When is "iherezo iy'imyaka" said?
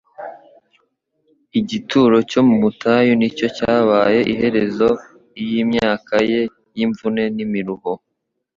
4.33-6.15